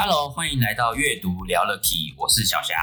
[0.00, 2.78] Hello，欢迎来到阅读聊了 Key，我是小翔，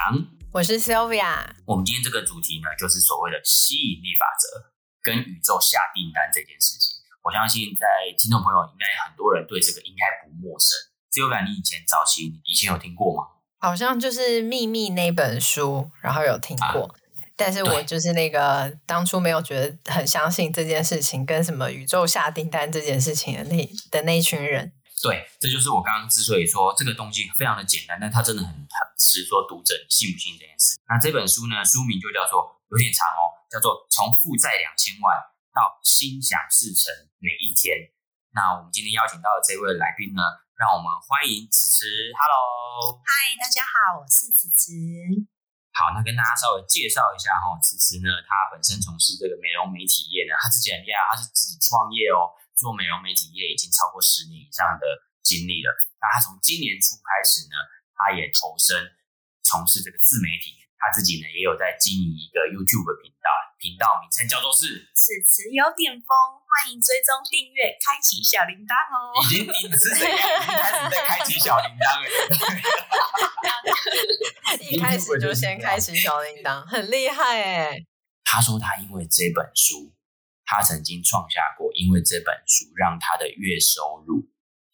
[0.52, 1.48] 我是 Sylvia。
[1.64, 4.68] 我们今天这个主题呢，就是所谓的吸引力法则
[5.02, 7.00] 跟宇宙下订单这件事情。
[7.23, 7.88] 我相信在
[8.20, 10.76] 听众朋友应该很多人对这个应该不陌生。
[11.16, 13.23] Sylvia，你以前早期以前有听过吗？
[13.62, 16.95] 好像就是《秘密》那本书，然后有听过，啊、
[17.38, 24.73] 但是我就是那个当初没有觉得很相信这件事情，跟什么宇宙下订单这件事情的那的那一群人。
[25.04, 30.80] 对，这就是我刚刚之所以说这个东西非常的简单，但它真的很很吃说读者信不信这件事。
[30.88, 35.11] 那这本书呢，书名就叫做有点长哦，叫做《从负债两千万
[35.53, 36.89] 到心想事成
[37.20, 37.75] 每一天》。
[38.33, 40.23] 那我们今天邀请到的这位来宾呢，
[40.55, 41.86] 让我们欢迎慈慈。
[42.16, 44.72] Hello，嗨，大家好，我是慈慈。
[45.75, 52.31] 好，那跟大家稍微介绍一下哈，慈慈呢，他本身从事这个美容美体业呢，他自己很厉害，他是自己创业哦。
[52.56, 54.84] 做美容美体业已经超过十年以上的
[55.22, 55.70] 经历了。
[56.00, 57.56] 那他从今年初开始呢，
[57.94, 58.75] 他也投身
[59.44, 60.64] 从事这个自媒体。
[60.78, 66.06] 他自己呢也有在经营一个 YouTube 频道，频道名称叫做是“此词有点疯”，
[66.45, 69.17] 欢迎追踪订阅，开启小铃铛哦。
[69.23, 70.06] 已经你是谁？
[70.06, 72.06] 已经开始在开启小铃铛了。
[74.70, 77.80] 一开始就先开启小铃铛，很厉害哎。
[78.23, 79.95] 他说他因为这本书。
[80.46, 84.24] 他曾经创下过，因为这本书让他的月收入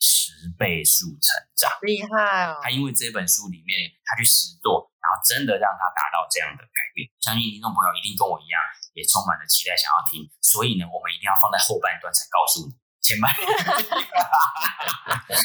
[0.01, 2.59] 十倍数成长，厉害哦！
[2.61, 7.05] 他因为这本书里面，他去实做，然后真的让他达到这样的改变。
[7.21, 8.57] 相信听众朋友一定跟我一样，
[8.97, 10.25] 也充满了期待，想要听。
[10.41, 13.45] 所以呢，我们一定要放在后半段才告诉你，前半段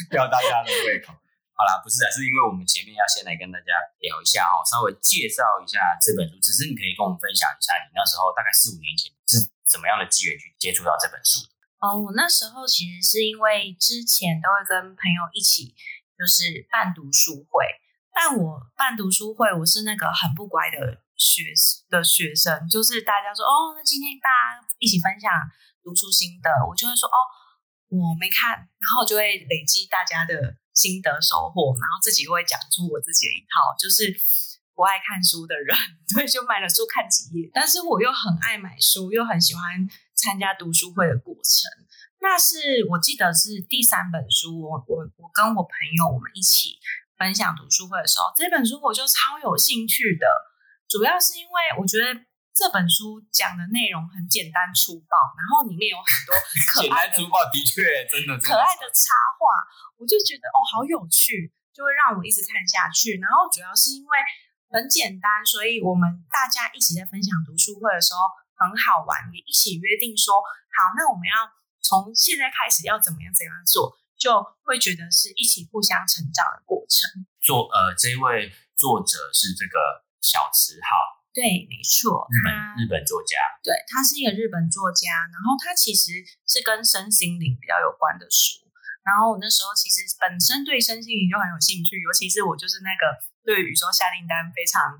[0.09, 1.13] 吊大家的胃口。
[1.57, 3.73] 好啦，不是啊，是因为我们前面要先来跟大家
[4.05, 6.37] 聊一下哈，稍微介绍一下这本书。
[6.41, 9.41] 只是你可以跟我们分享一下，你那时候大概四五年前是
[9.77, 11.45] 怎么样的机缘去接触到这本书？
[11.85, 15.77] 哦，我那时候其实是因为之前都会跟朋友一起
[16.17, 17.69] 就是办读书会，
[18.17, 21.53] 但我办读书会，我是那个很不乖的学
[21.93, 25.29] 的学生，就是大家说哦，那今天大家一起分享
[25.85, 27.19] 读书心得，我就会说哦，
[27.93, 30.57] 我没看，然后就会累积大家的。
[30.77, 34.13] 心得收获，然后自己会讲出我自己的一套，就是
[34.77, 35.75] 不爱看书的人，
[36.13, 37.51] 所以就买了书看几页。
[37.55, 41.65] 但是我又很爱买书，又很喜欢参加读书会的过程。
[42.21, 46.77] 那是我记得是第三本书，我我我跟我朋友我们一起
[47.17, 50.27] 分享读书会的时候，这本书我就超有兴趣的，
[50.87, 52.21] 主要是因为我觉得。
[52.57, 56.33] 这本书讲的内容很简单粗暴，然后里面有很多
[56.73, 59.45] 可爱的、简单粗暴的确真的可爱的插画，
[60.01, 63.21] 我就觉得哦好有趣，就会让我一直看下去。
[63.21, 64.17] 然后主要是因为
[64.71, 68.27] 很简单，所以我们大家一起在分享读书会的时候
[68.59, 70.43] 很好玩，也一起约定说
[70.75, 71.49] 好，那我们要
[71.81, 77.27] 从现在开始要怎么样怎样做，就会觉得是一起互相成长的过程。
[77.41, 81.15] 作呃，这一位作者是这个小池浩。
[81.31, 82.49] 对，没错，日本
[82.81, 88.66] 日本作家，对，他是一个日本作家，然后他其实是跟身心灵比较有关的书，
[89.07, 93.15] 然后我那时候其实本身对身心灵就很有兴趣，尤其是我就是那个
[93.47, 94.99] 对宇宙下订单非常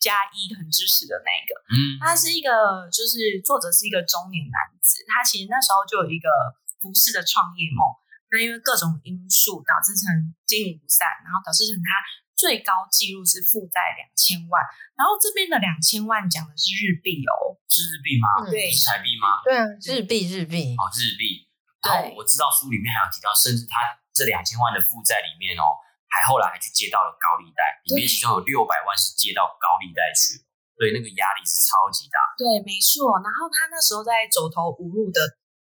[0.00, 6.32] 加一很支持的那个，嗯，他是一个就是作者是一个中年男子，他其实那时候就有一个
[6.80, 7.84] 服饰的创业梦，
[8.32, 12.00] 那因为各种因素导致成经营不善，然后导致成他。
[12.34, 14.60] 最高纪录是负债两千万，
[14.98, 18.26] 然后这边的两千万讲的是日币哦，是日币吗？
[18.50, 19.38] 对，是台币吗？
[19.46, 21.46] 对啊，日币日币哦，日币。
[21.84, 23.84] 然后我知道书里面还有提到，甚至他
[24.16, 25.68] 这两千万的负债里面哦，
[26.08, 30.40] 还后来还去借到了高利贷，里面其中有六百万是借到高利贷去，
[30.74, 32.16] 所以那个压力是超级大。
[32.40, 33.20] 对，没错。
[33.20, 35.20] 然后他那时候在走投无路的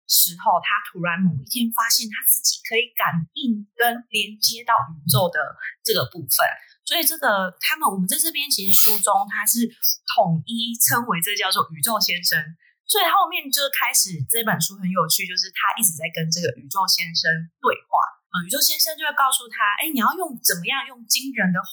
[0.09, 5.37] 时候，他突然某一天发现他自己可以感应跟连接到宇宙的
[5.85, 6.41] 这个部分，
[6.89, 9.69] 所以这个他们我们在这边其实书中他是
[10.17, 12.41] 统一称为这叫做宇宙先生，
[12.89, 17.29] 所以后面就开始这本书很有趣，就是他一直在跟这个宇宙先生
[17.61, 18.01] 对话，
[18.33, 21.69] 嗯，宇宙先生就会告诉他，哎，你要用怎么样用惊人的话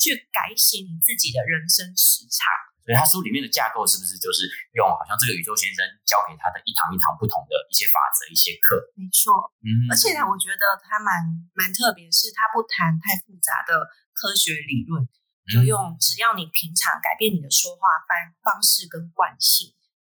[0.00, 2.48] 去改写你自己的人生时长。
[2.84, 4.44] 所以他书里面的架构是不是就是
[4.76, 8.76] 用好像这个宇宙先生教给他的一堂一堂不同的一些法则、一些课？
[8.92, 9.32] 没错，
[9.64, 15.00] 嗯，而且呢，我觉得他蛮蛮特别，是他不谈太复杂的科学理论，
[15.48, 19.72] 就用只要你平常改变你的说话方方式跟惯性。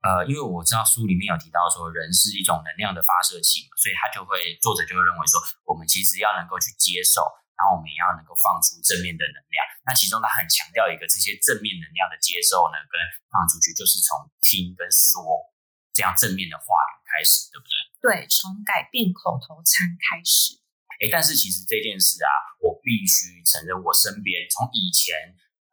[0.05, 7.25] 呃，因为我知道书里面有提到说，人是一种能量的发射器嘛，所以他就会作者就会认为说，我们其实要能够去接受，
[7.57, 9.57] 然后我们也要能够放出正面的能量。
[9.81, 12.93] 那其中他很强调一个，这些正面能量的接受呢，跟
[13.33, 15.25] 放出去，就是从听跟说
[15.89, 17.73] 这样正面的话语开始，对不对？
[18.05, 20.53] 对，从改变口头禅开始。
[21.01, 22.29] 诶，但是其实这件事啊，
[22.61, 25.17] 我必须承认，我身边从以前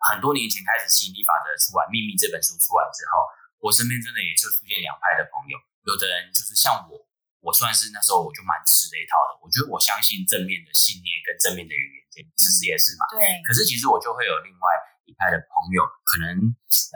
[0.09, 3.29] 很多年前开始，吸引力法则出来，《秘密》这本书出来之后。
[3.63, 5.55] 我身边真的也就出现两派的朋友，
[5.87, 6.99] 有的人就是像我，
[7.39, 9.39] 我算是那时候我就蛮吃这一套的。
[9.39, 13.07] 我觉得我相信正面的信念跟正面的语言，这其实也是嘛。
[13.15, 13.23] 对。
[13.47, 14.67] 可是其实我就会有另外
[15.07, 16.35] 一派的朋友，可能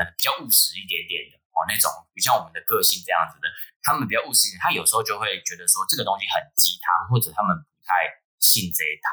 [0.03, 3.47] 呃比较务实一点点的哦，那种比较我们的个性这样子的，
[3.87, 8.11] 他们比较务实一点，他有时候就会觉得说这个东西很鸡汤，或者他们不太
[8.43, 9.07] 信这一套。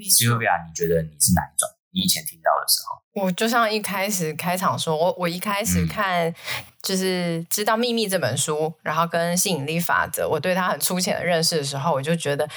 [0.00, 1.70] Sylvia，你觉得你是哪一种？
[1.92, 6.32] 你以前听到的时候，我就像一开始开场说，我我一开始看
[6.82, 12.48] 就是知道《秘密》这本书，然后跟吸引力法则，我对它很粗浅的认识的时候，我就觉得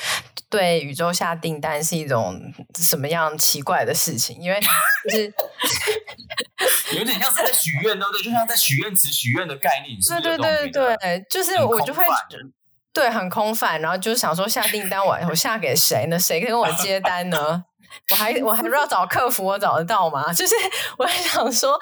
[0.49, 2.39] 对宇宙下订单是一种
[2.79, 4.59] 什么样奇怪的事情，因为
[5.03, 5.33] 就是
[6.95, 8.23] 有点像是在许愿，对不对？
[8.23, 12.03] 就像在许愿池许愿的概念，是是对对对对，就是我就会
[12.93, 16.19] 对很空泛，然后就想说下订单我我下给谁呢？
[16.19, 17.65] 谁跟我接单呢？
[18.11, 20.31] 我还我还不知道找客服，我找得到吗？
[20.33, 20.53] 就是
[20.97, 21.79] 我还想说，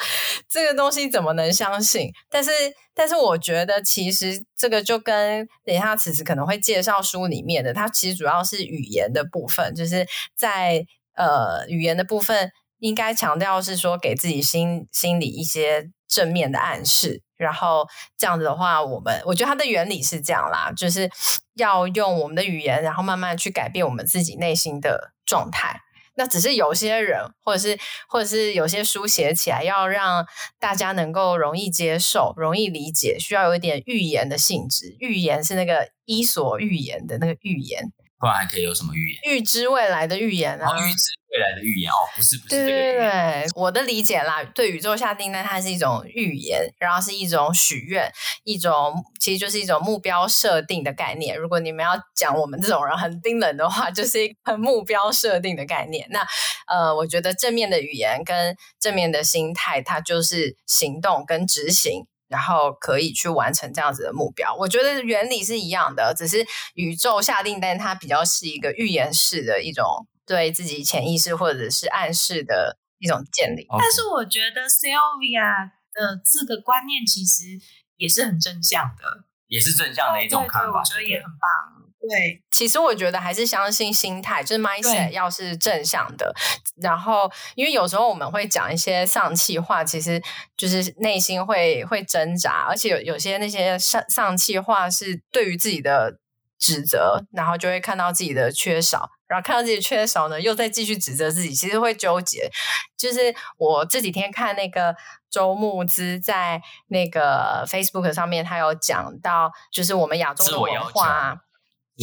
[0.49, 2.11] 这个东西怎么能相信？
[2.29, 2.51] 但是
[2.93, 10.85] 但是我觉得，其实这个就跟等一下此时可能会介绍书里面的，它其实主要是语言的部分，就是在
[11.15, 17.87] 呃语言的部分，应该强调是说给自己心心里一些正面的暗示，然后
[18.17, 21.09] 这样子的话，我们我觉得它的原理是这样啦，就是
[21.55, 25.79] 要用我们的语言，然后慢慢去改变我们自己内心的状态。
[26.15, 27.77] 那只是有些人，或者是
[28.07, 30.25] 或者是有些书写起来，要让
[30.59, 34.95] 大家能够容易接受、容易理解，需要有一点预言的性质。
[34.99, 37.91] 预言是那个伊索寓言的那个预言。
[38.21, 39.19] 不然还可以有什么预言？
[39.23, 40.77] 预知未来的预言啊！
[40.77, 42.65] 预知未来的预言哦，不是不是这个。
[42.67, 48.11] 对对对，我的理解啦，对宇宙下订单，它是一种预言，然后是一种许愿，
[48.43, 51.35] 一种其实就是一种目标设定的概念。
[51.35, 56.07] 如果你们要讲我们这种人很冰冷的话， 就是一个目标设定的概念。
[56.11, 56.19] 那
[56.67, 62.05] 呃，我觉得正面的语言跟正面的心态，它就是行动跟执行。
[62.31, 73.67] 然后可以去完成这样子的目标，我觉得原理是一样的，只是宇宙下订单，它比较是一个预言式的一种对自己潜意识或者是暗示的一种建立。
[73.77, 77.59] 但是我觉得 Sylvia 的这个观念其实
[77.97, 81.90] 也是很正向的，也是正向的一种看法，我觉得也很棒。
[82.09, 86.33] 对，其实我觉得还是相信心态，就是 mindset 要是正向的。
[86.81, 90.19] 然后，因为有时候我们会讲一些丧气话，其实
[90.57, 96.17] 就是内心会会挣扎，而且有有些那些丧丧气话是对于自己的
[96.57, 102.49] 指责，然后就会看到自己的缺少，然后看到自己的缺少呢，又再继续指责自己，其实会纠结。
[102.97, 104.95] 就是我这几天看那个
[105.29, 111.41] 周慕之在那个 Facebook 上面，他有讲到，就是我们亚洲的文化。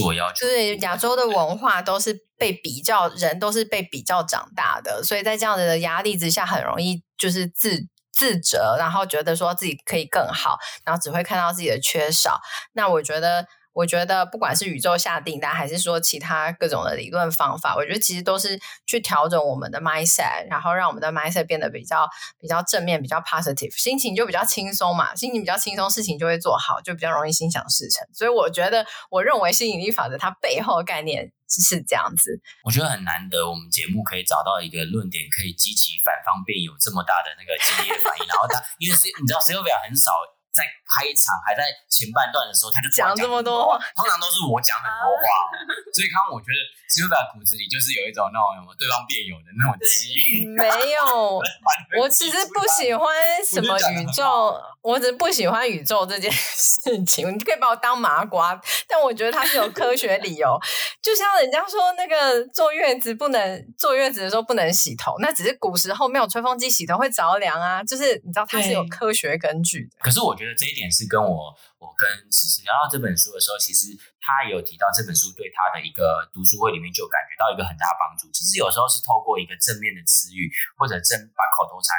[0.05, 12.41] 我要求对亚洲的文化都是被比较，人都是被比较长大的，所以在这样子的压力之下，很容易就是自自责，然后觉得说自己可以更好，然后只会看到自己的缺少。
[12.73, 13.47] 那我觉得。
[13.79, 22.09] 我觉得不管是宇宙下订单，还是说其他各种的理论方法，我觉得其实都是去调整我们的 mindset，然后让我们的 mindset 变得比较
[22.41, 25.15] 比较正面，比较 positive，心情就比较轻松嘛。
[25.15, 28.05] 心情比较轻松，事情就会做好，就比较容易心想事成。
[28.13, 32.41] 所以我觉得，我认为吸引力法则它背后的概念是这样子。
[32.65, 38.27] 我觉得很难得，我们节目可以找到一个论点，可以激起反方辩友这么大的那个激烈反应。
[38.27, 40.11] 然后他，因为是你知道，Sylvia 很少。
[40.53, 45.23] 在开场还在前半段的时候，他就讲，这么多话，通常都是我讲很多话，
[45.95, 50.51] 所以刚刚我觉得 Sylvia 骨子里就是有一种那种什么对方辩友的那种基因。
[50.57, 51.39] 没有，
[52.01, 53.07] 我只是不喜欢
[53.45, 57.29] 什么宇宙，我只是不喜欢宇宙这件事情。
[57.29, 60.59] 你可以把我当麻瓜，但我觉得它是有科学理由。
[61.03, 67.85] 就像人家说那个坐月子不能坐月子的时候不能洗头，那只是古时候没有吹风机洗头会着凉啊。
[67.85, 69.97] 就是你知道它是有科学根据的。
[70.01, 70.55] 可是我觉得。
[70.59, 72.03] 这一点是跟我，我跟
[72.35, 78.27] 此时聊到这本书的时候，其实他也有提到这本书对他的一个读书会里面就感觉到一个很大帮助。
[78.35, 81.95] 其实有时候是透过一个正面的词语，或者正把口头禅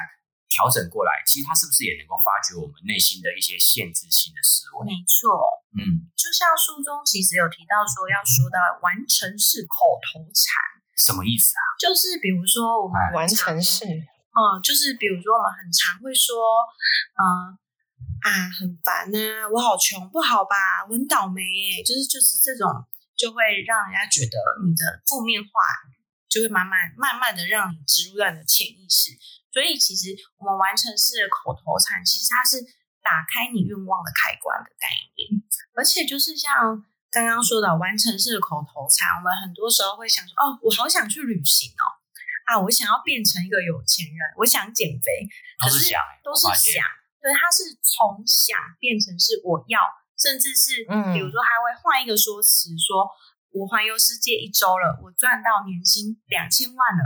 [0.52, 4.92] 调整过来，其实他是不是也能够发掘我们内心的一些限制性的思维？
[4.92, 5.40] 没错，
[5.80, 10.52] 嗯，就像书中其实有提到说，要说到完成式口头禅，
[11.00, 11.64] 什么意思啊？
[11.80, 13.88] 就是比如说我们完成式。
[14.36, 16.62] 哦，嗯，就是比如说我们很常会说，
[17.18, 17.56] 嗯
[18.22, 22.68] 啊，很烦呐，我好穷，不好吧，我很倒霉耶，就是就是这种，
[23.16, 25.50] 就会让人家觉得你的负面话
[25.90, 25.96] 语
[26.28, 29.12] 就会慢慢慢慢的让你植入到你的潜意识。
[29.52, 32.62] 所以其实我们完成式的口头禅，其实它是
[33.02, 34.86] 打开你愿望的开关的概
[35.18, 35.42] 念，
[35.74, 41.86] 而且就是像刚刚说的完成式的口头禅，我们很多时候会想说，哦，我好想去旅行哦，
[42.46, 45.26] 啊，我想要变成一个有钱人，我想减肥，
[45.58, 45.80] 可是
[46.24, 46.86] 都是想。
[47.22, 49.80] 对，他是从想变成是我要，
[50.18, 50.84] 甚至是，
[51.14, 53.08] 比如说他会换一个说辞，说
[53.52, 57.04] 我环游世界一周了，我赚到年薪两千万了，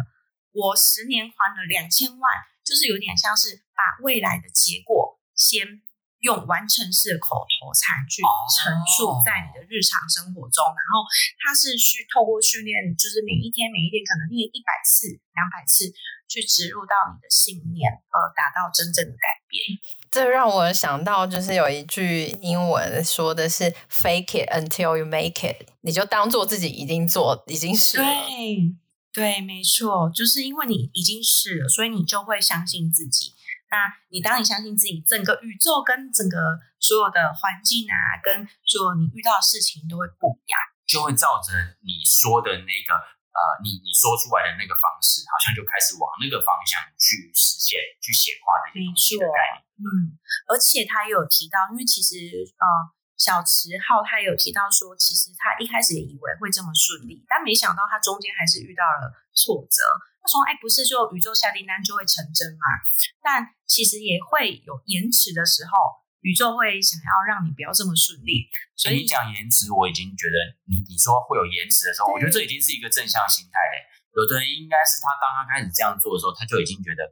[0.52, 2.24] 我十年还了两千万，
[2.64, 5.82] 就是有点像是把未来的结果先。
[6.24, 11.04] 用完成式的口头禅去陈述在你的日常生活中，然后
[11.36, 15.92] 他是去透过训练，就是每一天每一天可能练一百次、两百次，
[16.32, 19.78] 去植入到你的信念，而达到真正的改变。
[20.10, 28.04] 这让我想到，就是有一句英文说的是 “fake it until you make it”，你就当做自己已经做，已经是了。
[28.04, 28.74] 对，
[29.14, 33.34] 对，没错，就是因为你已经是了，所以你就会相信自己。
[33.72, 36.38] 那你当你相信自己，整个宇宙跟整个
[36.80, 42.94] 所有的环境啊，跟所有你遇到的事情都会不一样，就会照着你说的那个
[43.34, 49.58] 呃，你你说出来的那个方式，好像就开始往那个方向去实现、去显化这些东西的概念。
[49.82, 50.14] 嗯，
[50.48, 52.16] 而且他也有提到，因为其实
[52.62, 52.66] 呃，
[53.18, 59.82] 小池浩他也有提到说，其实他一开始也以为会这么顺利，但没想到他中间还是遇到了挫折。
[60.24, 62.64] 他说：“哎，不是说宇宙下订单就会成真嘛？
[63.22, 65.76] 但其实也会有延迟的时候，
[66.24, 68.48] 宇宙会想要让你不要这么顺利。
[68.74, 70.40] 所以你讲延迟，我已经觉得
[70.72, 73.84] 你你说会有延迟的时候，我觉得这已经是一个正向心态嘞。
[74.16, 77.04] 有的人应该是他刚刚开始这样做的时候，他就已经觉得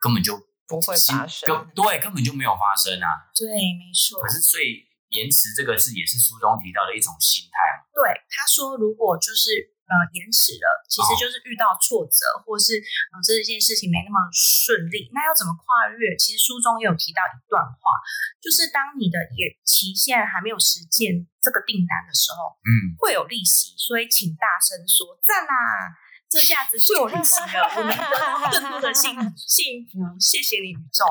[0.00, 0.34] 根本就
[0.66, 1.46] 不会发生，
[1.76, 3.30] 对，根本就没有发生啊。
[3.36, 3.46] 对，
[3.76, 4.18] 没错。
[4.18, 4.82] 可是所以
[5.14, 7.86] 延迟这个是也是书中提到的一种心态嘛？
[7.92, 12.74] 对，他说如果就是。”呃，延迟了，其实就是遇到挫折，哦、或是
[13.14, 15.06] 呃这件事情没那么顺利。
[15.14, 16.18] 那要怎么跨越？
[16.18, 17.94] 其实书中也有提到一段话，
[18.42, 25.94] 就是当你的也期限还没有实践这个订单的时候，嗯，会有利息，所以请大声说赞啦！
[26.28, 29.14] 这下子是有利息的，我们得 到更多的幸
[29.46, 30.00] 幸福。
[30.18, 31.04] 谢谢你，宇宙，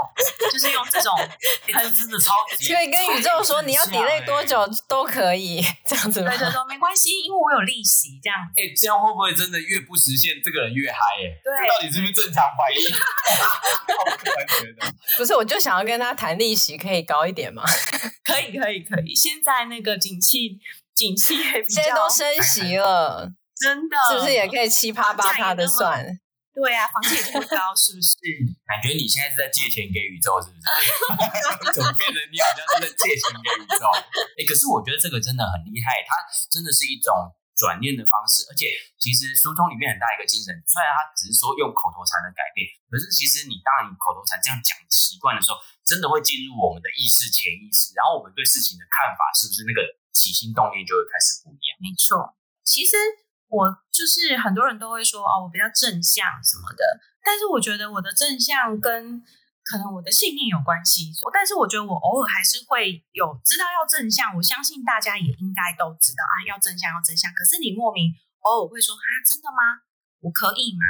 [0.52, 1.14] 就是用这种，
[1.72, 6.30] 他是真的超级，可以跟宇宙说你要 delay 多久都可以，这样子吗？
[6.30, 8.38] 对对对，没关系，因为我有利息，这样。
[8.58, 10.98] 哎、欸，这样会不会真的越不实现，这个人越嗨？
[11.24, 12.84] 哎，对，这到底是不是正常反应？
[15.18, 17.64] 不是，我就想要跟他谈利息，可以高一点吗？
[18.24, 19.16] 可以，可以，可以。
[19.16, 20.60] 现在那个景气，
[20.94, 23.32] 景气也比较，现在都升息了。
[23.56, 26.06] 真的是不是也可以七趴八趴的算？
[26.56, 28.16] 对啊，房价也这么高， 是不是？
[28.64, 30.64] 感觉你现在是在借钱给宇宙，是不是？
[31.76, 33.84] 怎么变成你好像是在借钱给宇宙？
[34.40, 36.16] 哎、欸，可是我觉得这个真的很厉害，它
[36.48, 37.12] 真的是一种
[37.60, 38.48] 转念的方式。
[38.48, 49.84] 而且，其实书中里面很大一个精神，虽然它只是说用口头禅的改变，可是其实你当你口头禅这样讲习惯的时候，真的会进入我们的意识、潜意识，然后我们对事情的看法，是不是那个
[50.16, 51.76] 起心动念就会开始不一样？
[51.84, 52.32] 没错，
[52.64, 52.96] 其实。
[53.48, 56.84] 我就是很多人都会说哦，我比较正向什么的，
[57.24, 59.22] 但是我觉得我的正向跟
[59.64, 61.14] 可能我的信念有关系。
[61.32, 67.32] 但是我觉得我偶尔还是会有知道要正向，我相信大家也应该都知道啊，要正向要正向。
[67.34, 69.86] 可是你莫名偶尔会说啊，真的吗？
[70.22, 70.86] 我可以吗？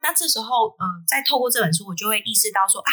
[0.00, 2.90] 那这时候嗯、呃，再透过这本书，我就会意识到说啊，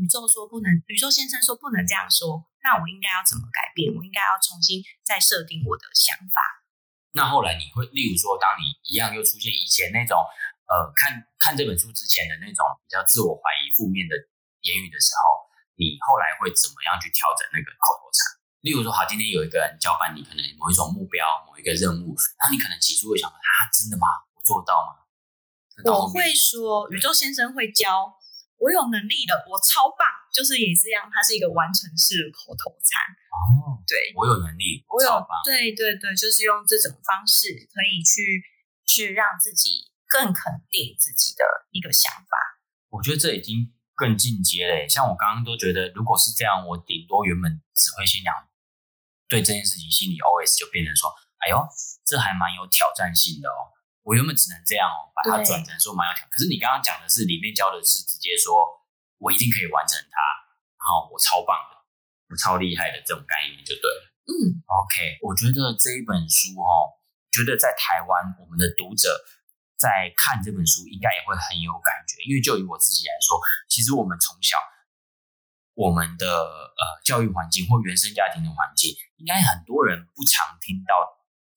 [0.00, 3.92] 宇宙说不能，宇宙先生说不能这样说，那我应该要怎么改变？
[3.92, 6.57] 我应该要重新再设定我的想法。
[7.18, 10.14] 那后来你会，例如说，当你一样又出现以前那种，
[10.70, 11.10] 呃，看
[11.42, 14.14] 看这本书之前的那种比较自我怀疑、负面的
[14.62, 18.22] 言语的时候，你后来会怎么样去调整那个口头禅？
[18.62, 24.06] 例如说，好，今天有一个人交办你可能某一种目标、某一个任务，那你可能起初会想说，啊，真的吗？
[24.38, 25.02] 我做得到吗？
[25.90, 28.17] 我会说，宇宙先生会教。
[28.58, 30.02] 我有能力的，我超棒，
[30.34, 32.98] 就是也是一样，它是一个完成式的口头禅。
[33.30, 35.30] 哦，对，我有能力，我超棒。
[35.46, 38.42] 对对对，就是用这种方式可以去
[38.84, 42.34] 去让自己更肯定自己的一个想法。
[42.90, 44.88] 我觉得这已经更进阶嘞。
[44.88, 48.34] 像我刚刚都觉得，如果是这样，我顶多原本只会先讲
[49.28, 51.14] 对这件事情心里 OS 就变成说
[51.46, 51.62] ：“哎呦，
[52.04, 53.70] 这还蛮有挑战性的哦。”
[54.08, 56.32] 我原本只能这样哦，把它转成说蛮有挑战。
[56.32, 58.64] 可是你刚刚讲的是里面教的是直接说，
[59.20, 60.16] 我一定可以完成它，
[60.80, 61.76] 然后我超棒的，
[62.32, 64.00] 我超厉害的这种概念就对了。
[64.24, 66.96] 嗯，OK，我觉得这一本书哦，
[67.28, 69.12] 觉得在台湾我们的读者
[69.76, 73.36] 在看这本书应该也会很有感觉，因为就以我自己来说，
[73.68, 74.56] 其实我们从小
[75.76, 80.96] 我们的呃教育环境或原生家庭的环境，应该很多人不常听到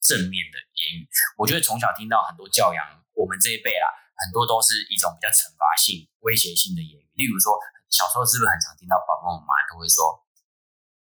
[0.02, 1.08] 正面的言语。
[1.38, 2.82] 我觉得从小听到很多教养，
[3.14, 3.86] 我们这一辈啊，
[4.18, 7.60] 很多都是一种比较惩罚性、威胁性的言语，例如说。
[7.92, 10.16] 小时候是不是很常听到爸爸妈妈都会说：“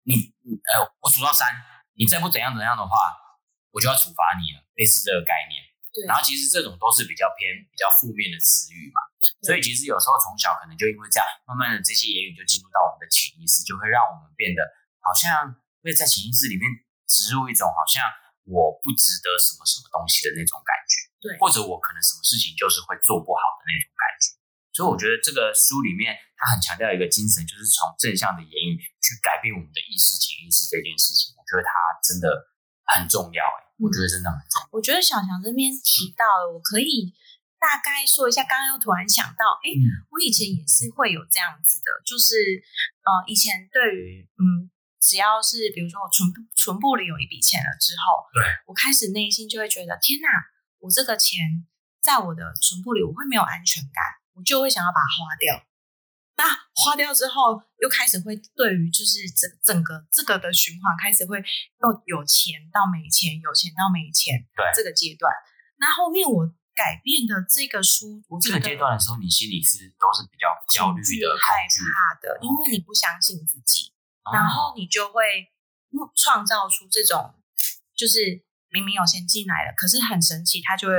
[0.04, 0.36] 你，
[0.68, 1.48] 呃，我数到三，
[1.96, 2.92] 你再不怎样怎样的话，
[3.72, 5.64] 我就要处罚你了。”类似这个概念。
[5.88, 6.04] 对。
[6.04, 9.00] 然后其实这种都是比较偏比较负面的词语嘛。
[9.40, 14.60] 所以其实有时候从小可能就因为这样，慢慢的这些言语就进入到我们的潜意识，就会让我们变得
[15.00, 16.68] 好像会在潜意识里面
[17.08, 18.04] 植入一种好像
[18.46, 21.08] 我不值得什么什么东西的那种感觉。
[21.20, 21.36] 对。
[21.40, 24.36] 或者我可能什么事情就是会做不好的那种感觉。
[24.74, 31.30] 所以我觉得这个书里面，他很强调一个精神，就是从正向的言语去改变我们的意识、潜意识这件事情。
[31.38, 31.70] 我觉得它
[32.02, 32.26] 真的
[32.90, 34.66] 很重要，哎，我觉得真的很重要。
[34.74, 37.14] 我觉得小强这边提到了，我可以
[37.62, 38.42] 大概说一下。
[38.42, 39.70] 刚刚又突然想到，哎，
[40.10, 42.34] 我以前也是会有这样子的，就是
[43.06, 44.66] 呃，以前对于嗯，
[45.04, 50.28] 只要是比如说我存存部里有一笔钱了之后，对，我开始内心就会觉得，天哪，
[50.80, 51.68] 我这个钱
[52.00, 54.24] 在我的存部里，我会没有安全感。
[54.34, 55.54] 我就会想要把它花掉，
[56.34, 56.42] 那
[56.74, 65.30] 花掉之后，又开始会对于就是整整个这个的循环开始会又有钱到没钱，有钱到没钱，对这个阶段。
[65.78, 73.93] 那后面我改变的这个书，我这个阶段的时候，你心里是都是比较焦虑的、害怕的，因为你不相信自己，
[74.32, 75.52] 然后你就会
[76.16, 77.34] 创造出这种，
[77.96, 80.94] 就是明明有钱进来了，可是很神奇，它就会。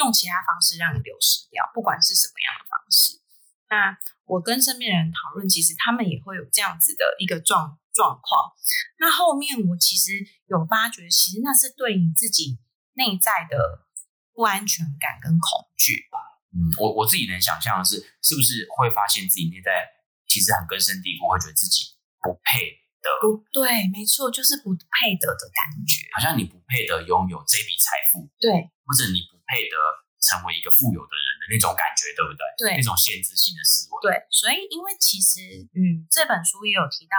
[0.00, 3.20] 用其他方式让你流失掉，不管是什么样的方式。
[3.68, 8.50] 那我跟身边的人讨论，其实他们也会有这样子的一个状状况。
[8.98, 10.12] 那后面我其实
[10.46, 12.58] 有发觉，其实那是对你自己
[12.94, 13.84] 内在的
[14.32, 16.16] 不安全感跟恐惧吧。
[16.56, 19.86] 嗯，我我自己能想象的是，是不是会发现自己内在
[20.26, 23.08] 其实很根深蒂固，会觉得自己不配的。
[23.20, 28.52] 不对，没错，就是不配得的感觉，好像你不配得拥有这笔财富，对，
[28.84, 29.40] 或者你不。
[29.50, 29.74] 配得
[30.22, 32.70] 成为一个富有的人的那种感觉，对不对？
[32.70, 33.98] 对，那种限制性的思维。
[33.98, 37.18] 对，所以因为其实，嗯，这本书也有提到，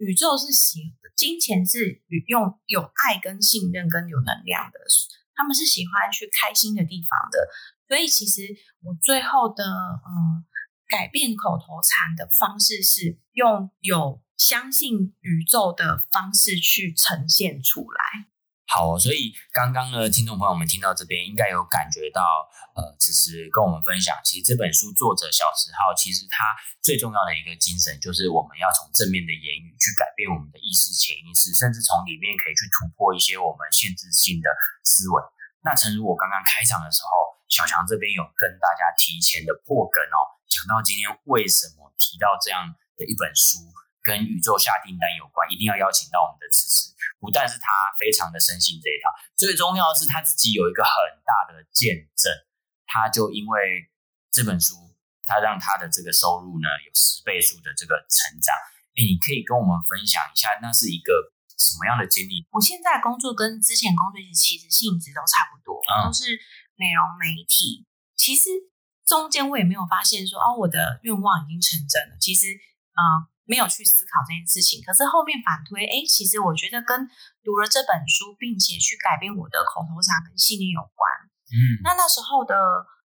[0.00, 4.80] 宇宙是喜，金钱是用有爱跟信任跟有能量的，
[5.36, 7.36] 他们是喜欢去开心的地方的。
[7.84, 8.48] 所以其实
[8.80, 10.40] 我最后的嗯
[10.88, 18.00] 改变口头禅的方式是用有相信宇宙的方式去呈现出来。
[18.70, 22.20] 好，所以刚刚呢，听众朋友们听到这边，应该有感觉到，
[22.76, 26.44] 呃，只是跟我们分享，其实这本书作者小池浩，其实他
[26.84, 34.52] 最重要的一个精神，就是我们要从正面的言语去改变我们的意识、潜意识，甚至从里面可以去突破一些我们限制性的
[34.84, 35.16] 思维。
[35.64, 42.68] 那诚如我刚刚开场的时候，小强这边有跟大家提前的破梗哦，讲到今天为什么提到这样
[43.00, 43.64] 的一本书。
[44.08, 46.96] 跟宇宙下订单有关，一定要邀请到我们的此时。
[47.20, 47.68] 不但是他
[48.00, 50.92] 非常的深信这一套，最重要的是他自己有一个很
[51.28, 52.32] 大的见证。
[52.88, 53.84] 他就因为
[54.32, 54.72] 这本书，
[55.28, 58.56] 他让他的这个收入呢有十倍数的这个成长。
[58.96, 61.12] 哎，你可以跟我们分享一下，那是一个
[61.60, 62.46] 什么样的经历？
[62.48, 66.32] 我现在工作跟之前工作其实性质都差不多，嗯、都是
[66.80, 67.84] 美容媒体。
[68.16, 68.48] 其实
[69.04, 72.16] 中间我也没有发现说，哦，我的愿望已经成真了。
[72.18, 72.46] 其实，
[72.94, 73.37] 啊、呃。
[73.48, 77.08] 没有去思考这件事情，可是后面反推，哎，其实我觉得跟
[77.40, 81.00] 读了这本书，并且去改变我的口头禅跟信念有关。
[81.48, 82.52] 嗯，那那时候的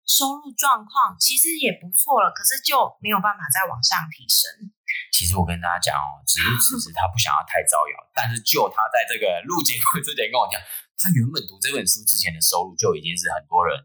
[0.08, 4.72] 收入状况其实也不错了，可是就没有办法再往上提升。
[5.12, 10.56] 其实我跟大家讲哦，只是只是他不想要太招摇，但是就他在这个录节目之前跟我讲，
[10.96, 13.76] 他原本读这本书之前的收入就已经是很多人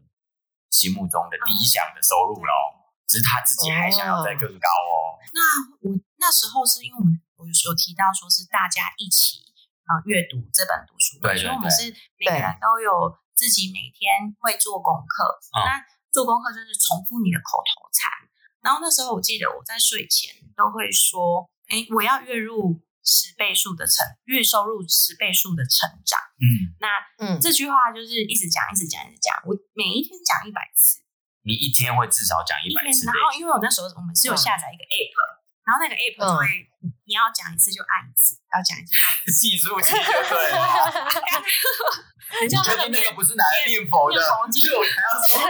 [0.72, 5.05] 心目中的理想的收入了，嗯，只是他自己还想要再更高哦。
[5.32, 5.40] 那
[5.88, 5.96] 我。
[6.18, 9.44] 那时候是因为我们我有有提到说是大家一起
[9.84, 15.38] 啊阅读这本读书会，所以我们是每个人都有自己每天会做功课。
[15.52, 18.08] 那做功课就是重复你的口头禅。
[18.64, 26.88] 然后那时候我记得我在睡前都会说：“哎，我要月入十倍数的成，月收入十倍数的成长。”嗯，那
[27.20, 29.36] 嗯这句话就是一直讲，一直讲，一直讲。
[29.44, 31.05] 我每一天讲一百次。
[31.46, 33.06] 你一天会至少讲一百次。
[33.06, 35.38] 然后因为我那时候我们是有下载一个 app。
[35.66, 36.46] 然后那个 app 就会，
[36.78, 39.34] 嗯、你要讲一次就按一次，要讲一次就按一次。
[39.34, 40.62] 计数器就对了。
[42.38, 44.14] 你确定那个不是拿来念佛的？
[44.22, 45.42] 所以我才要说，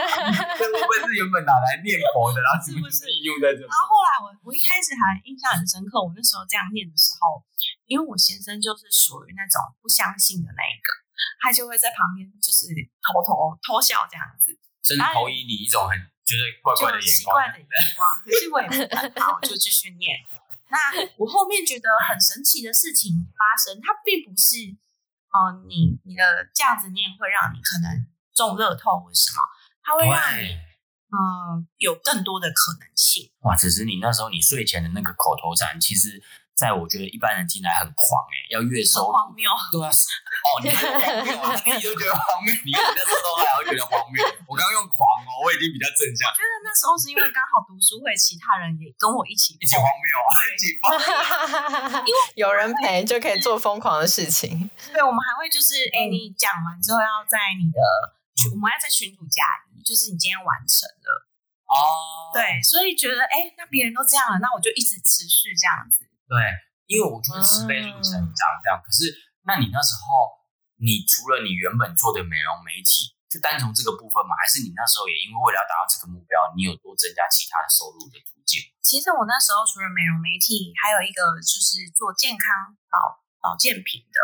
[0.56, 2.40] 这会不会是原本拿来念佛的？
[2.40, 3.68] 然后是不是应用在这里？
[3.68, 7.44] 然后后来我我一开始还印象很深刻，我那时候这样念的时候，
[7.84, 10.88] 因为我先生就是属于那种不相信的那一个，
[11.44, 12.72] 他就会在旁边就是
[13.04, 14.56] 偷偷偷笑这样子。
[14.86, 18.06] 甚至投以你一种很觉得怪怪的眼光，奇怪的眼光。
[18.22, 20.16] 可是我也不管它，我就继续念。
[20.70, 20.78] 那
[21.16, 24.70] 我后面觉得很神奇的事情发生，它并不是
[25.34, 26.22] 哦、呃，你你的
[26.54, 29.42] 这样子念会让你可能中乐透或什么，
[29.82, 30.54] 它会让你
[31.10, 33.30] 嗯、呃、有更多的可能性。
[33.40, 33.56] 哇！
[33.56, 36.22] 只是你那时候你睡前的那个口头禅，其实。
[36.56, 41.52] 在我觉得一般人听来很狂哎、欸，要月收荒谬，对啊，哦，你觉得荒谬啊？
[41.68, 44.24] 你都觉得荒谬，你用那时候还会觉得荒谬。
[44.48, 46.32] 我刚刚用狂哦，我已经比较正向。
[46.32, 54.72] 我觉得那时候是因为刚好读书会，其他人也跟我一起一起荒谬啊，一起疯， 因为有人陪就可以做疯狂的事情。
[54.96, 57.84] 对，我们还会就是，哎、欸，你讲完之后要在你的
[58.32, 59.44] 群，我们要在群主加
[59.76, 61.28] 一，就是你今天完成了
[61.68, 62.32] 哦。
[62.32, 66.08] 对，所以觉得哎、欸，那别人都这样了，那我就一直持续这样子。
[66.26, 66.34] 对，
[66.90, 68.74] 因为我觉得十倍速成长这样。
[68.78, 69.14] 嗯、可是，
[69.46, 70.34] 那你那时候，
[70.82, 74.34] 你除了你原本做的美容媒体，就单从这个部分嘛？
[74.34, 78.58] 还是你那时候也因为为了要达到这个目标，你有多增加其他的收入的途径？
[78.82, 84.18] 其实我那时候除了美容媒体，还有一个就是做健康保保健品的。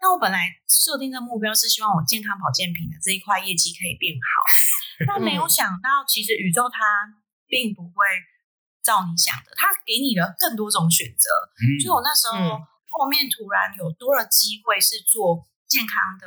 [0.00, 4.48] 那我本来设定的目标是希望我健康保健品的这一块业绩可以变好，
[5.04, 6.80] 但没有想到，其实宇宙它
[7.44, 8.00] 并不会。
[8.82, 11.30] 照你想的，他给你了更多种选择，
[11.62, 12.58] 嗯、所以我那时候、嗯、
[12.90, 16.26] 后面突然有多了机会是做健康的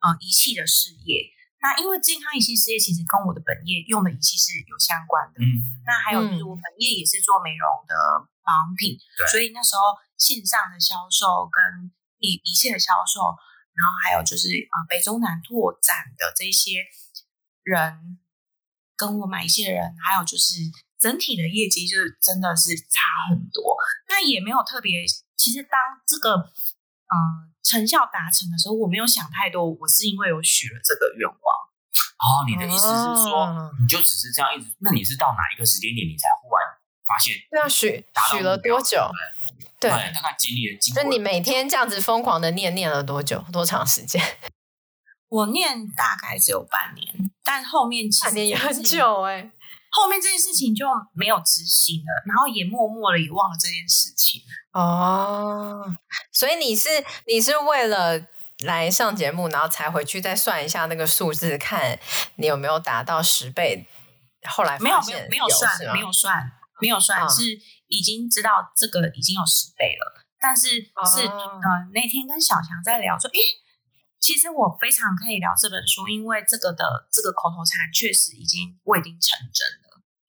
[0.00, 1.28] 呃仪器的事业。
[1.60, 5.44] 那因为健康仪器事业其实跟我的本业用的仪器是有相关的。
[5.44, 7.94] 嗯，那还有就是我本业也是做美容的
[8.40, 13.20] 保养品，嗯、所以那时候线上的销售跟仪仪器的销售，
[13.76, 16.88] 然后还有就是呃北中南拓展的这些
[17.62, 18.18] 人
[18.96, 20.64] 跟我买仪器的人，还有就是。
[21.00, 23.74] 整体的业绩就是真的是差很多，
[24.08, 25.00] 那也没有特别。
[25.34, 25.72] 其实当
[26.06, 29.64] 这个嗯、呃、成效达成的时候，我没有想太多。
[29.64, 31.40] 我是因为我许了这个愿望。
[32.20, 34.68] 哦，你的意思是说，哦、你就只是这样一直？
[34.80, 36.68] 那你是到哪一个时间点，你才忽然
[37.08, 37.34] 发现？
[37.50, 39.10] 对啊，许许了多久？
[39.80, 41.02] 对，对，大概经历了经过。
[41.02, 43.42] 就你每天这样子疯狂的念念了多久？
[43.50, 44.22] 多长时间？
[45.30, 49.52] 我念大概只有半年，但后面其实半年也很久哎、欸。
[49.90, 55.84] 后面这件事情就没有执行了，然后也默默的也忘了这件事情哦。
[56.32, 56.88] 所以你是
[57.26, 58.20] 你是为了
[58.60, 61.98] 来上节目，然后才回去再算一下那个数字，看
[62.36, 63.88] 你有没有达到十倍。
[64.48, 66.50] 后来没有没有没有算没有算
[66.80, 67.42] 没有算，是
[67.88, 73.38] 已经知道这个已经有十倍了，但是是、哦、呃那天跟小强在聊说，诶
[74.18, 79.79] 其实我非常可以聊这本书，因为这个的这个口头禅确实已经我已经成真了。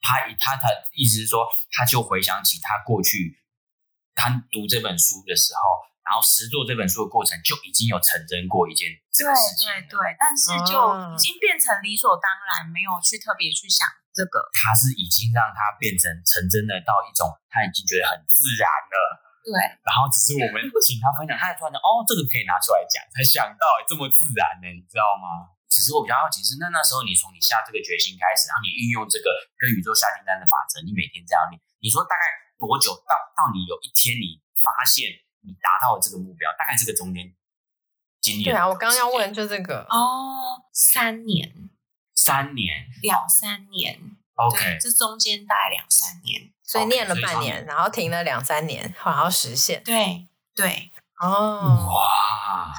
[0.02, 3.38] 他他他意思是说，他就回想起他过去
[4.14, 5.62] 他读这本书的时候，
[6.04, 9.70] 然后实做这本书的过程，就已经有成真过一件这个事情。
[9.70, 10.74] 对对对，但是就
[11.14, 14.42] 已经变成理所当然，没有去特别去想这个。
[14.52, 18.98] 他是已经让他变成成真的到一种，他已经觉得很自然了。
[19.42, 25.50] 对，然后只是我们请他分享，他还突然哦，这个可以拿出来讲，才想到这么自然呢，你知道吗？
[25.72, 32.24] 只是我比较好奇是，那那时候你从你下这个决心开始，然后你运用这个跟宇宙下订单的法则，你每天这样念，你说大概
[32.60, 35.08] 多久到到你有一天你发现
[35.48, 37.32] 你达到了这个目标，大概这个中间
[38.20, 38.44] 经历？
[38.44, 41.72] 对啊，我刚刚要问就这个哦，三年，
[42.14, 43.98] 三年，两三年
[44.36, 46.52] ，OK，这中间大概两三年。
[46.64, 49.84] 所以念了半年，然后停了两三年，然后实现。
[49.84, 52.74] 对对哦，哇，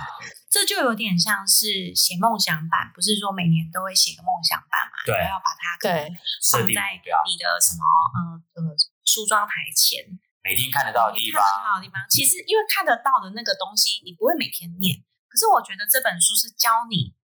[0.53, 5.01] 这就有点像是写梦想版，不是说每年都会写个梦想版嘛？
[5.09, 6.13] 对，要把它对
[6.53, 7.81] 放在你的什么
[8.13, 8.21] 呃
[8.61, 10.05] 呃梳妆台前，
[10.45, 11.41] 每天看得到的地方。
[11.41, 15.01] 看得到的地方，其实因为看得到的那个东西，你不会每天念。
[15.33, 17.17] 可是我觉得这本书是教你，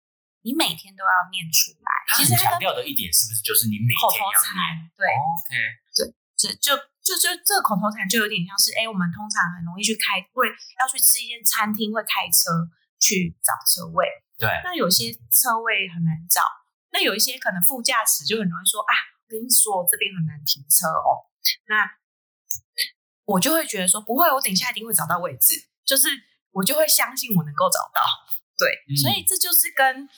[0.46, 1.90] 你每天都要念出来。
[2.14, 4.86] 其实强调的一点是不是就是你每天要念？
[4.94, 5.50] 对，OK，
[5.98, 6.14] 对。
[6.36, 10.46] 这就就就这个口头禅就有点像是，哎，我们通常很容易去开，会
[10.78, 12.62] 要去吃一间餐厅，会开车
[12.98, 14.06] 去找车位。
[14.38, 16.42] 对，那有些车位很难找，
[16.92, 18.92] 那有一些可能副驾驶就很容易说，啊，
[19.24, 21.24] 我跟你说这边很难停车哦。
[21.68, 21.88] 那
[23.24, 26.08] 我就会觉得说，不会，我等一下一定会找到位置，就是
[26.52, 28.00] 我就会相信我能够找到。
[28.58, 30.08] 对，嗯、所以这就是跟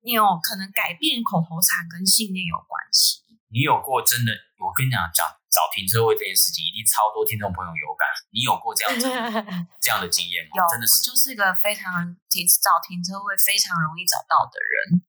[0.00, 3.20] 你有可能改变口头禅跟信念有关系。
[3.48, 4.32] 你有过真的？
[4.58, 5.26] 我跟你讲讲。
[5.56, 8.04] 找停车位这件事情，一定超多听众朋友有感。
[8.28, 9.08] 你有过这样子
[9.80, 10.52] 这样的经验吗？
[10.52, 15.00] 有，真的是，我就是个非常停找停车位非常容易找到的人。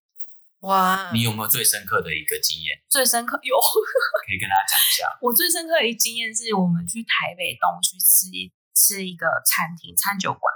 [0.64, 2.80] 哇，你有没有最深刻的一个经验？
[2.88, 3.60] 最深刻有，
[4.24, 5.04] 可以跟大家讲一下。
[5.20, 8.32] 我最深刻的一个经验是我们去台北东区吃
[8.72, 10.48] 吃一个餐厅餐酒馆，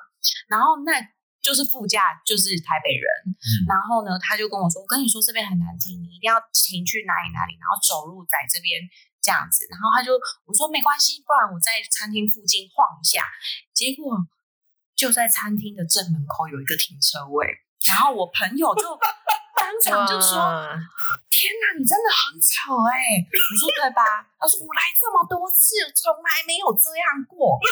[0.47, 0.95] 然后那
[1.41, 8.77] 就是副驾就是台北人，嗯、然后呢，他就跟我说：“我跟你说这边很难停，你一定要停去哪里哪里，然后走路在这边
[9.17, 10.13] 这样子。”然后他就
[10.45, 13.25] 我说：“没关系，不然我在餐厅附近晃一下。”
[13.73, 14.13] 结果
[14.93, 17.49] 就在餐厅的正门口有一个停车位，
[17.89, 18.86] 然后我朋友就
[19.58, 20.38] 当场就说
[21.34, 27.58] ：“天哪，你真的很丑哎、欸！”我说：“对吧？”他说：“我来这么多次，从来没有这样过。”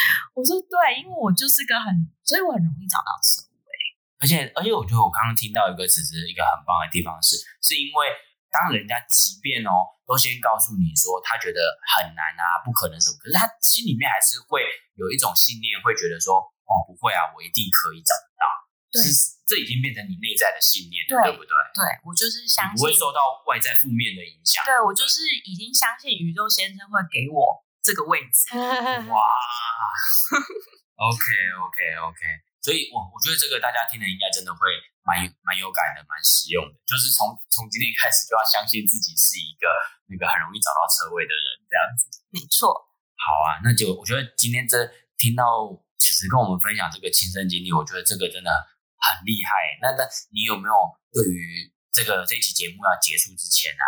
[0.34, 1.90] 我说对，因为我就是个很，
[2.24, 3.70] 所以我很容易找到车位。
[4.18, 8.10] 而且，而且，我觉得我刚刚听到一个词是一个很棒的地方是，是因为
[8.50, 11.60] 当人家即便哦，都先告诉你说他觉得
[11.96, 14.66] 很难啊，不可能什么，可是他心里面还是会
[14.98, 18.44] 有一种信念，会觉得说哦，不会啊，我一定可以找得到。
[18.90, 21.52] 对，是这已经变成你内在的信念对不对？
[21.76, 24.64] 对，我就是相信，不会受到外在负面的影响。
[24.64, 27.60] 对，我就是已经相信宇宙先生会给我。
[27.88, 28.52] 这个位置，
[29.08, 29.16] 哇，
[31.00, 31.24] OK
[31.56, 32.20] OK OK，
[32.60, 34.68] 所以我我觉得这个大家听了应该真的会
[35.08, 36.76] 蛮蛮有感的，蛮实用的。
[36.84, 39.72] 就是从从今天开始就要相信自己是一个
[40.12, 42.12] 那个很容易找到车位的人，这样子。
[42.28, 42.76] 没错。
[43.16, 44.76] 好啊，那就我觉得今天这
[45.16, 48.52] 听到此时跟我们分享这个亲身经历，我觉得这个真的
[49.00, 49.56] 很厉害。
[49.80, 50.04] 那那
[50.36, 50.74] 你有没有
[51.08, 53.84] 对于这个这期节目要结束之前啊，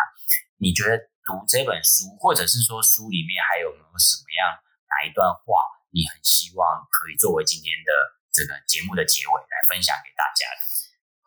[0.56, 0.96] 你觉得？
[1.30, 4.58] 读这本书，或者是说书里面还有没有什么样
[4.90, 5.62] 哪一段话，
[5.94, 7.90] 你很希望可以作为今天的
[8.34, 10.60] 这个节目的结尾来分享给大家的？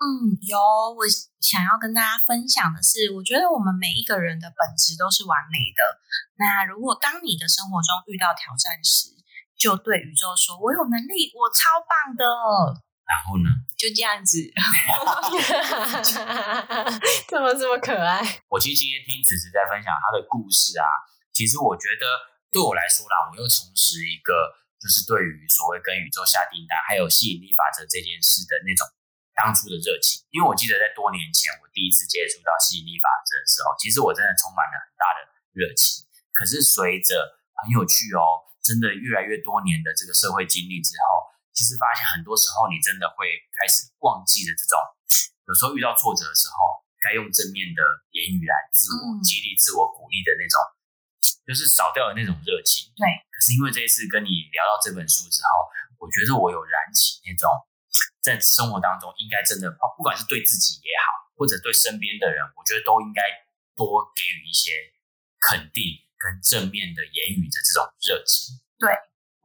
[0.04, 0.60] 嗯，有，
[1.00, 1.08] 我
[1.40, 5.82] 想要跟大家分享的是，我觉得我们每一个人的本质都是完美的。
[6.36, 9.16] 那如果当你的生活中遇到挑战时，
[9.56, 13.52] 就对宇宙说：“我有能力，我超棒的。”然后呢？
[13.76, 14.40] 就这样子，
[17.28, 18.24] 怎么这么可爱？
[18.48, 20.88] 我其实今天听子子在分享他的故事啊，
[21.36, 22.08] 其实我觉得
[22.48, 28.88] 对我来说啦，我又重拾一个就是对于所谓跟宇宙下订单还有吸引力法则这件事的那种
[29.36, 30.24] 当初的热情。
[30.32, 36.08] 因为我记得在多年前我第一次接触到吸引力法则的时候，其实我真的充满了很大的热情。
[36.32, 41.33] 可是随着很有趣哦，真的越来越多年的这个社会经历之后。
[41.54, 44.76] 其实发现很多时候，你真的会开始忘记了这种，
[45.46, 50.58] 有时候遇到挫折的时候，该用正面的言语来自我激励、自我鼓励的那种，
[51.46, 52.90] 就是少掉了那种热情。
[52.98, 53.06] 对。
[53.30, 55.70] 可是因为这一次跟你聊到这本书之后，
[56.02, 57.46] 我觉得我有燃起那种，
[58.18, 63.22] 在生活当中应该真的，不管是对自己也好，或者对身边的人，我觉得都应该
[63.78, 64.74] 多给予一些
[65.38, 68.58] 肯定跟正面的言语的这种热情。
[68.82, 68.90] 对。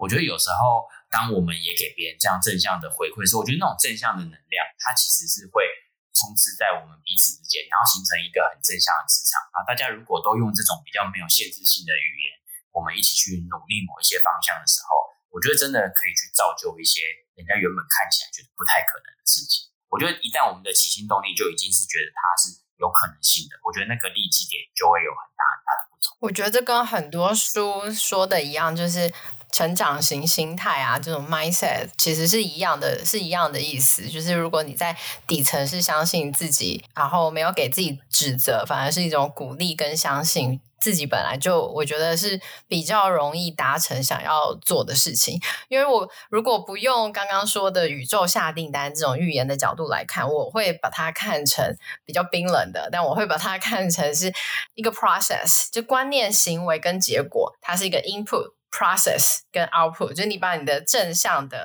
[0.00, 0.88] 我觉得有时候。
[1.08, 5.64] 当我们也给别人这样正向的回馈的时候，我觉得那种正向的能量，它其实是会
[6.12, 9.64] 充斥在我们彼此之间，然后形成一个很正向的磁场啊！
[9.64, 12.36] 大家如果都用这种比较没有限制性的语言，
[12.76, 15.00] 我们一起去努力某一些方向的时候，
[15.32, 17.06] 我觉得真的可以去造就一些
[17.38, 19.64] 人家原本看起来觉得不太可能的事情。
[19.88, 25.70] 我觉得一旦我们的起心动念就已经是觉得它是有可能性的，我觉得那个立基点就会有很大很大。
[26.20, 29.10] 我觉得这跟很多书说的一样，就是。
[29.50, 34.06] 成长型心态啊，这种 mindset 其实是一样的，是一样的意思。
[34.06, 34.94] 就是如果你在
[35.26, 45.40] 底层是相信自己，然后没有给自己指责，反而是一种鼓励跟相信自己本来就，我觉得是比较容易达成想要做的事情。
[45.68, 54.32] 因为我如果不用刚刚说的宇宙下订单这种预言的角度来看，我会把它看成比较冰冷的，但我会把它 看成是
[54.74, 58.57] 一个 process，就观念、行为跟结果，它是一个 input。
[58.70, 61.64] Process 跟 output，就是你把你的正向的、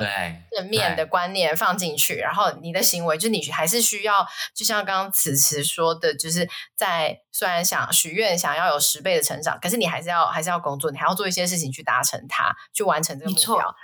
[0.52, 13.76] 正面的观念放进去，然后你的行为，就你还是需要，就像刚刚此时说的，就是在虽然想许愿想要有十倍的成长，可是你还是要还是要工作，你还要做一些事情去达成它，去完成这个目标。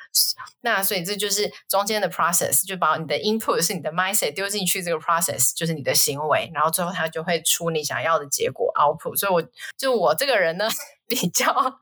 [0.61, 9.17] 那所以这就是中间的 process，就把你的 input 是你的 mindset 丢进去，这个 process 就是你的行为，然后最后它就会出你想要的结果 output。
[9.17, 9.43] 所以我
[9.77, 10.69] 就我这个人呢。
[11.09, 11.79] 比较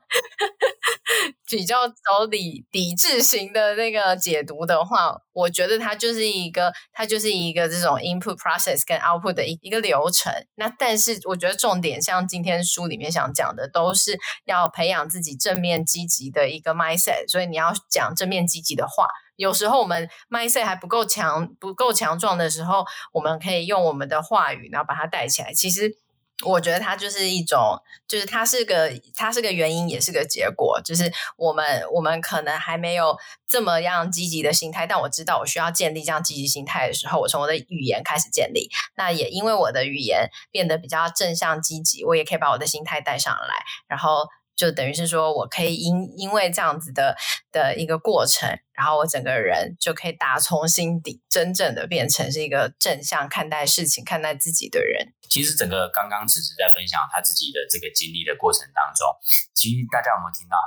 [1.46, 10.32] 比较走理理智型的那个解读的话，我觉得它就是一个，它就是一个这种 input process 跟 output 的一一个流程。
[10.54, 17.28] 那但是我觉得重点，像今天书里面想讲的，都是要培养自己正面积极的一个 mindset。
[17.28, 25.52] 所以你要讲正面积极的话，有时候我们 mindset 还不够强、不够强壮的时候，我们可以用我们的话语，然后把它带起来。
[25.52, 25.98] 其实。
[26.46, 30.80] 我觉得它就是一种，就是它是个，它是个原因，也是个结果。
[30.84, 33.16] 就是我们，我们可能还没有
[33.48, 38.70] 这么样积极的心态，但我知道我需要建立这样积极心态的时候，我从我的语言开始建立。
[38.96, 47.16] 那也因为我的语言变得比较正向积极，我也可以把我的心态带上来，然后就等于是说我可以因因为这样子的
[47.52, 55.14] 的一个过程，然后我整个人就可以打从心底真正的变成是一个正向看待事情、看待自己的人。
[55.28, 59.06] 其实整个刚刚此时在分享他自己的这个经历的过程当中，
[59.54, 60.58] 其实大家有没有听到？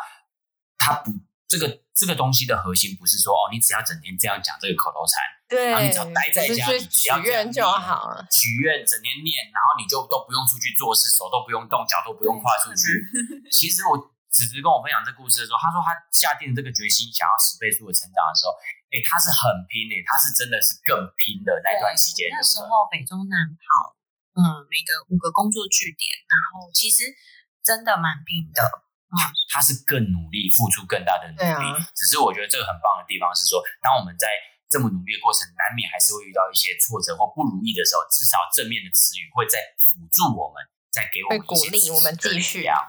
[0.77, 1.11] 他不，
[1.49, 5.19] 这个这个东西的核心不是说哦，你只要整天这样讲这个口头禅，
[5.51, 13.03] 对，然后你只要待在家里，许愿就好了，许愿整天念，然后你就都不用出去做事，手都不用动，脚都不用跨出去。
[13.51, 13.99] 其实我
[14.31, 18.55] 此时跟我分享这故事的时候，他说他下定这个决心，想要十倍速的成长的时候，
[18.95, 22.31] 哎，他是很拼诶，他是真的是更拼的那段时间。
[22.31, 23.91] 那时候北中南跑，
[24.39, 27.11] 嗯，每个五个工作据点，然后其实
[27.59, 28.87] 真的蛮拼的。
[29.11, 31.67] 他他是更努力，付出更大的努力。
[31.67, 34.31] 啊、只是我觉得这个很棒的地方是说，当我们在
[34.71, 42.79] 这么努力的过程，难免还是会遇到一些挫折或不如意的时候，至少正面的词语会在辅助我们，再给我们鼓励，我们继续啊。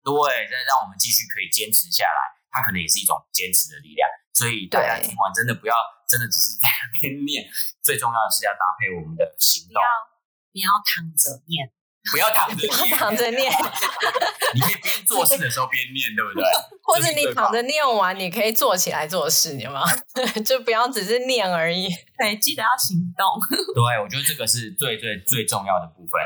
[0.00, 0.16] 对，
[0.48, 4.08] 再让我们继续可以坚持下来，它可能也是一种坚持的力量。
[4.32, 5.76] 所以大家听完真的不要，
[6.08, 7.44] 真的只是在那边念，
[7.84, 9.88] 最重要的是要搭配我们的行动，不要
[10.52, 11.68] 不要躺着念。
[12.12, 13.50] 不要躺着，不要躺着念。
[14.54, 16.44] 你可以边做事的时候边念，对不对？
[16.82, 19.82] 或者你躺着念完，你可以坐起来做事，有吗？
[20.46, 21.88] 就不要只是念而已。
[22.18, 23.26] 对，记得要行动。
[23.74, 26.20] 对，我觉得这个是最最最重要的部分。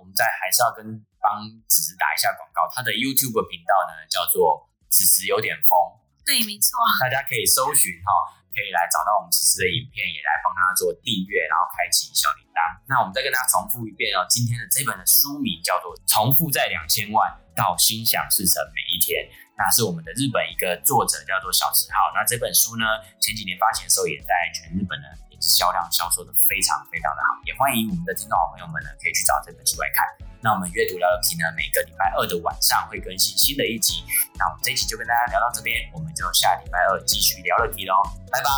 [0.00, 0.84] 我们在还是要跟
[1.20, 5.76] 帮此时打一下广告，他的 YouTube 频道呢叫做“此时有点疯”。
[6.24, 6.80] 对，没错。
[7.00, 8.39] 大家可以搜寻哈。
[8.50, 12.58] 可以来找到我们此时的影片，也来帮他做订阅，然后开启小铃铛。
[12.90, 19.22] 那我们再跟大家重复一遍哦，今天的这本的书名叫做《重复在两千万到心想事成每一天》，
[19.56, 22.10] 那是我们的日本一个作者叫做小池浩。
[22.14, 22.84] 那这本书呢，
[23.22, 27.38] 前几年发行的时候，也在全日本呢也是销量销售的非常非常的好。
[27.46, 30.29] 也欢迎我们的听众好朋友们呢，可以去找这本书来看。
[30.42, 34.02] 那我们阅读聊聊 King 呢，每个礼拜二的晚上会更新新的一集。
[34.38, 38.00] 那我们这一期就跟大家聊到这边，我们就下礼拜二继续聊聊 King 喽，
[38.30, 38.50] 拜拜，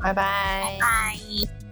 [0.00, 1.65] 拜拜，拜拜。